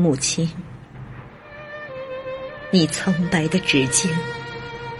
[0.00, 0.48] 母亲，
[2.70, 4.08] 你苍白的指尖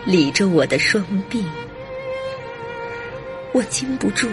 [0.05, 1.45] 理着我的双臂，
[3.53, 4.29] 我禁不住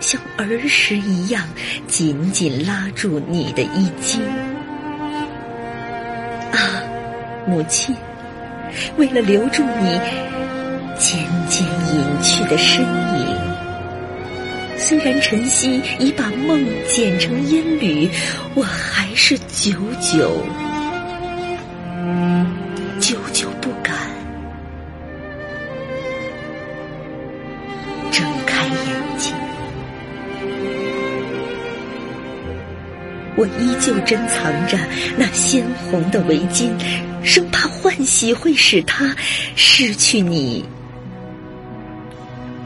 [0.00, 1.46] 像儿时一样
[1.86, 4.20] 紧紧拉住你的衣襟。
[6.50, 6.82] 啊，
[7.46, 7.94] 母亲，
[8.96, 10.00] 为了留住你
[10.98, 13.21] 渐渐隐去的身影，
[14.92, 18.06] 虽然晨曦已把梦剪成烟缕。
[18.54, 20.44] 我还是久久、
[23.00, 23.96] 久久不敢
[28.10, 29.34] 睁开眼睛。
[33.34, 34.76] 我依旧珍藏着
[35.16, 36.68] 那鲜红的围巾，
[37.24, 39.16] 生怕换洗会使它
[39.56, 40.62] 失去你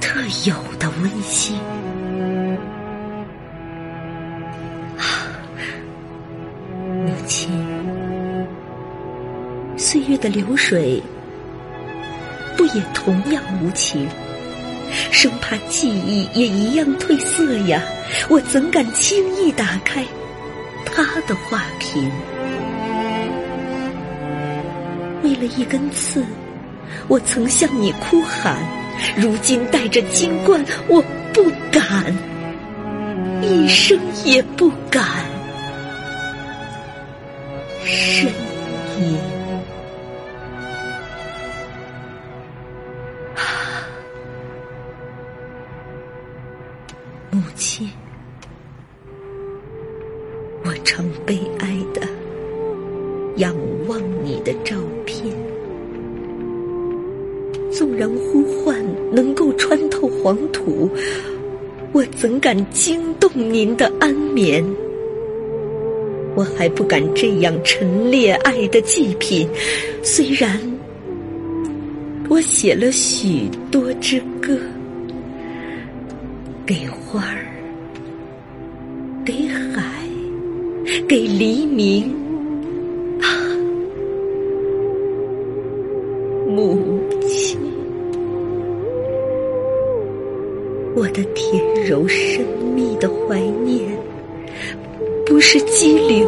[0.00, 1.56] 特有的温馨。
[7.26, 7.50] 情，
[9.76, 11.02] 岁月的流水
[12.56, 14.08] 不也同样无情？
[15.10, 17.82] 生怕记忆也一样褪色呀！
[18.28, 20.04] 我怎敢轻易打开
[20.84, 22.10] 他的画屏？
[25.22, 26.24] 为了一根刺，
[27.08, 28.56] 我曾向你哭喊，
[29.16, 31.02] 如今带着金冠，我
[31.32, 32.14] 不敢，
[33.42, 35.04] 一生也不敢。
[37.86, 38.26] 呻
[38.98, 39.16] 吟，
[47.30, 47.88] 母亲，
[50.64, 52.02] 我常悲哀的
[53.36, 53.54] 仰
[53.86, 55.32] 望你的照片，
[57.70, 58.76] 纵然呼唤
[59.12, 60.90] 能够穿透黄土，
[61.92, 64.64] 我怎敢惊动您的安眠？
[66.36, 69.48] 我还不敢这样陈列爱的祭品，
[70.02, 70.60] 虽然
[72.28, 74.54] 我写了许多支歌，
[76.66, 77.46] 给花儿，
[79.24, 79.82] 给海，
[81.08, 82.14] 给黎明，
[86.46, 87.58] 母亲，
[90.94, 92.44] 我的甜柔深
[92.74, 93.80] 密的怀念。
[95.36, 96.26] 不是激流，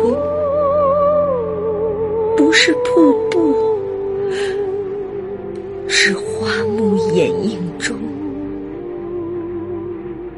[2.36, 3.56] 不是瀑布，
[5.88, 7.96] 是花木掩映中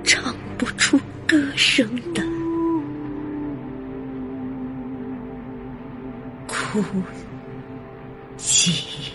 [0.05, 2.23] 唱不出歌声的
[6.47, 6.81] 哭
[8.37, 9.11] 泣。